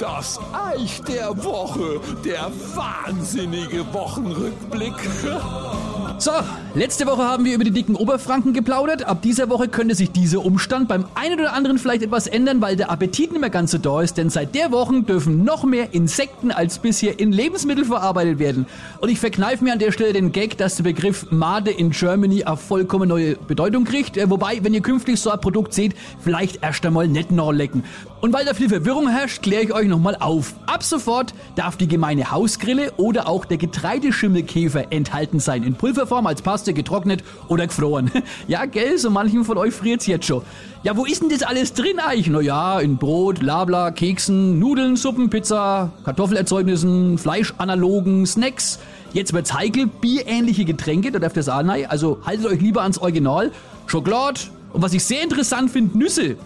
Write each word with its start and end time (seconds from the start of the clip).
Das 0.00 0.40
Eich 0.52 1.00
der 1.02 1.28
Woche, 1.44 2.00
der 2.24 2.50
wahnsinnige 2.74 3.86
Wochenrückblick. 3.92 4.94
So, 6.20 6.32
letzte 6.74 7.06
Woche 7.06 7.22
haben 7.22 7.44
wir 7.44 7.54
über 7.54 7.62
die 7.62 7.70
dicken 7.70 7.94
Oberfranken 7.94 8.52
geplaudert. 8.52 9.04
Ab 9.04 9.22
dieser 9.22 9.48
Woche 9.50 9.68
könnte 9.68 9.94
sich 9.94 10.10
dieser 10.10 10.44
Umstand 10.44 10.88
beim 10.88 11.04
einen 11.14 11.38
oder 11.38 11.52
anderen 11.52 11.78
vielleicht 11.78 12.02
etwas 12.02 12.26
ändern, 12.26 12.60
weil 12.60 12.74
der 12.74 12.90
Appetit 12.90 13.30
nicht 13.30 13.40
mehr 13.40 13.50
ganz 13.50 13.70
so 13.70 13.78
da 13.78 14.02
ist. 14.02 14.16
Denn 14.16 14.28
seit 14.28 14.56
der 14.56 14.72
Woche 14.72 15.02
dürfen 15.02 15.44
noch 15.44 15.62
mehr 15.62 15.94
Insekten 15.94 16.50
als 16.50 16.80
bisher 16.80 17.20
in 17.20 17.30
Lebensmittel 17.30 17.84
verarbeitet 17.84 18.40
werden. 18.40 18.66
Und 19.00 19.10
ich 19.10 19.20
verkneife 19.20 19.62
mir 19.62 19.72
an 19.72 19.78
der 19.78 19.92
Stelle 19.92 20.12
den 20.12 20.32
Gag, 20.32 20.58
dass 20.58 20.74
der 20.74 20.82
Begriff 20.82 21.30
Made 21.30 21.70
in 21.70 21.90
Germany 21.90 22.42
eine 22.42 22.56
vollkommen 22.56 23.08
neue 23.08 23.36
Bedeutung 23.36 23.84
kriegt. 23.84 24.16
Äh, 24.16 24.28
wobei, 24.28 24.58
wenn 24.64 24.74
ihr 24.74 24.82
künftig 24.82 25.20
so 25.20 25.30
ein 25.30 25.40
Produkt 25.40 25.72
seht, 25.72 25.94
vielleicht 26.18 26.64
erst 26.64 26.84
einmal 26.88 27.08
nicht 27.08 27.30
lecken. 27.30 27.84
Und 28.20 28.32
weil 28.32 28.44
da 28.44 28.52
viel 28.52 28.68
Verwirrung 28.68 29.08
herrscht, 29.08 29.42
kläre 29.42 29.62
ich 29.62 29.72
euch 29.72 29.86
nochmal 29.86 30.16
auf. 30.18 30.54
Ab 30.66 30.82
sofort 30.82 31.32
darf 31.54 31.76
die 31.76 31.86
gemeine 31.86 32.32
Hausgrille 32.32 32.92
oder 32.96 33.28
auch 33.28 33.44
der 33.44 33.58
Getreideschimmelkäfer 33.58 34.92
enthalten 34.92 35.38
sein. 35.38 35.62
In 35.62 35.74
Pulverform 35.74 36.26
als 36.26 36.42
Paste, 36.42 36.74
getrocknet 36.74 37.22
oder 37.48 37.66
gefroren. 37.66 38.10
Ja, 38.46 38.64
gell, 38.64 38.98
so 38.98 39.10
manchen 39.10 39.44
von 39.44 39.58
euch 39.58 39.74
friert's 39.74 40.06
jetzt 40.06 40.26
schon. 40.26 40.42
Ja, 40.82 40.96
wo 40.96 41.04
ist 41.04 41.22
denn 41.22 41.28
das 41.28 41.42
alles 41.42 41.72
drin 41.74 41.98
eigentlich? 41.98 42.28
Naja, 42.28 42.80
in 42.80 42.96
Brot, 42.96 43.42
Labla, 43.42 43.90
Keksen, 43.90 44.58
Nudeln, 44.58 44.96
Suppen, 44.96 45.28
Pizza, 45.28 45.90
Kartoffelerzeugnissen, 46.04 47.18
Fleischanalogen, 47.18 48.26
Snacks. 48.26 48.78
Jetzt 49.12 49.32
wird's 49.32 49.54
heikel, 49.54 49.86
bierähnliche 49.86 50.64
Getränke, 50.64 51.10
da 51.10 51.18
darf 51.18 51.32
das 51.32 51.48
auch 51.48 51.64
rein. 51.64 51.86
Also 51.88 52.18
haltet 52.24 52.46
euch 52.46 52.60
lieber 52.60 52.82
ans 52.82 52.98
Original. 52.98 53.50
Schokolade, 53.86 54.40
und 54.72 54.82
was 54.82 54.92
ich 54.92 55.04
sehr 55.04 55.22
interessant 55.22 55.70
finde, 55.70 55.96
Nüsse. 55.96 56.36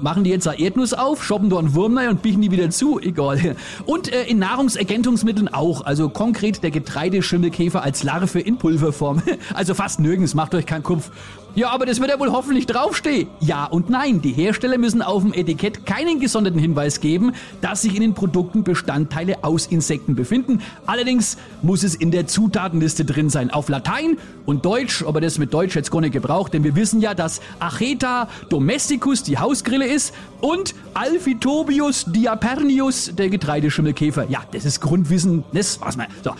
Machen 0.00 0.24
die 0.24 0.30
jetzt 0.30 0.46
eine 0.46 0.58
Erdnuss 0.60 0.92
auf, 0.92 1.24
shoppen 1.24 1.48
da 1.48 1.58
einen 1.58 1.74
Wurm 1.74 1.96
rein 1.96 2.08
und 2.08 2.22
biegen 2.22 2.42
die 2.42 2.50
wieder 2.50 2.70
zu, 2.70 3.00
egal. 3.00 3.56
Und 3.86 4.12
äh, 4.12 4.24
in 4.24 4.38
Nahrungsergänzungsmitteln 4.38 5.48
auch, 5.48 5.84
also 5.84 6.08
konkret 6.08 6.62
der 6.62 6.70
Getreideschimmelkäfer 6.70 7.82
als 7.82 8.02
Larve 8.02 8.40
in 8.40 8.58
Pulverform. 8.58 9.22
Also 9.54 9.74
fast 9.74 10.00
nirgends, 10.00 10.34
macht 10.34 10.54
euch 10.54 10.64
keinen 10.64 10.82
Kopf. 10.82 11.10
Ja, 11.56 11.70
aber 11.70 11.84
das 11.84 11.98
wird 11.98 12.10
ja 12.10 12.20
wohl 12.20 12.30
hoffentlich 12.30 12.66
draufstehen. 12.66 13.28
Ja 13.40 13.64
und 13.64 13.90
nein, 13.90 14.22
die 14.22 14.32
Hersteller 14.32 14.78
müssen 14.78 15.02
auf 15.02 15.22
dem 15.22 15.32
Etikett 15.32 15.84
keinen 15.84 16.20
gesonderten 16.20 16.60
Hinweis 16.60 17.00
geben, 17.00 17.32
dass 17.60 17.82
sich 17.82 17.96
in 17.96 18.02
den 18.02 18.14
Produkten 18.14 18.62
Bestandteile 18.62 19.42
aus 19.42 19.66
Insekten 19.66 20.14
befinden. 20.14 20.62
Allerdings 20.86 21.36
muss 21.62 21.82
es 21.82 21.96
in 21.96 22.12
der 22.12 22.28
Zutatenliste 22.28 23.04
drin 23.04 23.30
sein, 23.30 23.50
auf 23.50 23.68
Latein 23.68 24.16
und 24.46 24.64
Deutsch, 24.64 25.02
aber 25.04 25.20
das 25.20 25.38
mit 25.38 25.52
Deutsch 25.52 25.74
jetzt 25.74 25.90
gar 25.90 26.00
nicht 26.00 26.12
gebraucht, 26.12 26.54
denn 26.54 26.62
wir 26.62 26.76
wissen 26.76 27.00
ja, 27.00 27.14
dass 27.14 27.40
Acheta 27.70 28.28
domesticus 28.48 29.22
die 29.22 29.38
Hausgrille 29.38 29.86
ist 29.86 30.14
und 30.40 30.74
Alphitobius 30.94 32.06
diapernius 32.06 33.12
der 33.14 33.28
Getreideschimmelkäfer. 33.28 34.26
Ja, 34.30 34.40
das 34.52 34.64
ist 34.64 34.80
Grundwissen, 34.80 35.44
das 35.52 35.80
was 35.80 35.96
man. 35.96 36.06
So, 36.24 36.32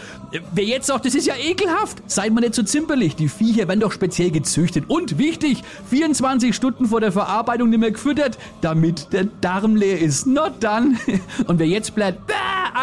wer 0.52 0.64
jetzt 0.64 0.86
sagt, 0.86 1.04
das 1.04 1.14
ist 1.14 1.26
ja 1.26 1.34
ekelhaft, 1.36 2.02
seid 2.06 2.32
mal 2.32 2.40
nicht 2.40 2.54
so 2.54 2.62
zimperlich. 2.62 3.16
Die 3.16 3.28
Viecher 3.28 3.68
werden 3.68 3.80
doch 3.80 3.92
speziell 3.92 4.30
gezüchtet 4.30 4.84
und 4.88 5.00
und 5.00 5.18
wichtig, 5.18 5.62
24 5.88 6.54
Stunden 6.54 6.86
vor 6.86 7.00
der 7.00 7.10
Verarbeitung 7.10 7.70
nicht 7.70 7.80
mehr 7.80 7.90
gefüttert, 7.90 8.38
damit 8.60 9.12
der 9.12 9.24
Darm 9.40 9.76
leer 9.76 9.98
ist. 9.98 10.26
Not 10.26 10.54
dann. 10.60 10.98
Und 11.46 11.58
wer 11.58 11.66
jetzt 11.66 11.94
bleibt, 11.94 12.26
bäh, 12.26 12.34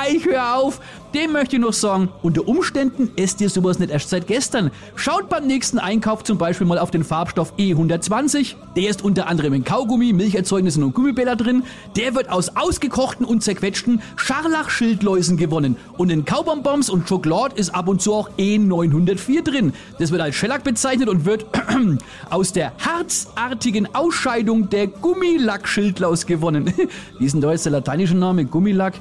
ich 0.10 0.26
hör 0.26 0.56
auf, 0.58 0.80
dem 1.14 1.32
möchte 1.32 1.56
ich 1.56 1.62
noch 1.62 1.74
sagen, 1.74 2.10
unter 2.22 2.48
Umständen 2.48 3.12
esst 3.16 3.40
ihr 3.42 3.50
sowas 3.50 3.80
nicht 3.80 3.92
erst 3.92 4.10
seit 4.10 4.28
gestern. 4.28 4.72
Schaut 4.96 5.30
beim 5.30 5.48
nächsten 5.48 5.80
Einkauf 5.80 6.24
zum 6.24 6.38
Beispiel 6.38 6.68
mal 6.68 6.78
auf 6.78 6.92
den 6.92 7.04
Farbstoff 7.04 7.54
E120. 7.58 8.56
Der 8.76 8.90
ist 8.90 9.04
unter 9.04 9.28
anderem 9.28 9.54
in 9.54 9.64
Kaugummi, 9.64 10.14
Milcherzeugnissen 10.14 10.84
und 10.84 10.94
Gummibäller 10.94 11.36
drin. 11.36 11.64
Der 11.96 12.14
wird 12.14 12.30
aus 12.30 12.56
ausgekochten 12.56 13.26
und 13.26 13.42
zerquetschten 13.42 14.02
Scharlachschildläusen 14.18 15.38
gewonnen. 15.38 15.78
Und 15.98 16.12
in 16.12 16.26
Kaubonbons 16.26 16.90
und 16.90 17.08
Schokolade 17.08 17.56
ist 17.56 17.74
ab 17.74 17.88
und 17.88 18.02
zu 18.02 18.14
auch 18.14 18.30
E904 18.38 19.44
drin. 19.44 19.74
Das 20.00 20.12
wird 20.12 20.22
als 20.22 20.36
Shellac 20.36 20.64
bezeichnet 20.64 21.08
und 21.08 21.26
wird 21.26 21.46
aus 22.30 22.52
der 22.52 22.74
harzartigen 22.78 23.88
Ausscheidung 23.96 24.70
der 24.70 24.88
Gummilackschildlaus 24.88 26.26
gewonnen. 26.26 26.74
Wie 27.20 27.26
ist 27.26 27.34
denn 27.34 27.42
da 27.42 27.52
jetzt 27.52 27.66
der 27.66 27.72
lateinische 27.72 28.16
Name? 28.16 28.46
Gummilack? 28.46 28.96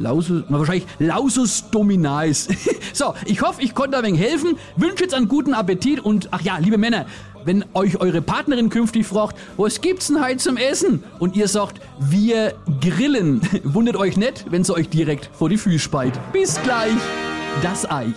Lausus, 0.00 0.42
wahrscheinlich 0.48 0.86
Lausus 0.98 1.70
dominais. 1.70 2.48
so, 2.92 3.14
ich 3.26 3.42
hoffe, 3.42 3.62
ich 3.62 3.74
konnte 3.74 3.98
ein 3.98 4.04
wenig 4.04 4.20
helfen. 4.20 4.56
Wünsche 4.76 5.04
jetzt 5.04 5.14
einen 5.14 5.28
guten 5.28 5.54
Appetit 5.54 6.00
und 6.00 6.28
ach 6.32 6.40
ja, 6.40 6.58
liebe 6.58 6.78
Männer, 6.78 7.06
wenn 7.44 7.64
euch 7.74 8.00
eure 8.00 8.22
Partnerin 8.22 8.68
künftig 8.68 9.06
fragt, 9.06 9.38
was 9.56 9.80
gibt's 9.80 10.08
denn 10.08 10.22
heute 10.22 10.38
zum 10.38 10.56
Essen? 10.56 11.02
Und 11.18 11.36
ihr 11.36 11.48
sagt, 11.48 11.80
wir 11.98 12.54
grillen. 12.80 13.40
Wundert 13.64 13.96
euch 13.96 14.16
nicht, 14.16 14.46
wenn 14.50 14.64
sie 14.64 14.74
euch 14.74 14.88
direkt 14.88 15.30
vor 15.32 15.48
die 15.48 15.56
Füße 15.56 15.78
speit. 15.78 16.18
Bis 16.32 16.60
gleich, 16.62 16.92
das 17.62 17.90
Eich. 17.90 18.14